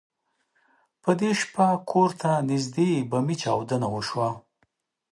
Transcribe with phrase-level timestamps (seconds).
[1.01, 4.29] په دې شپه کور ته نږدې بمي چاودنه وشوه.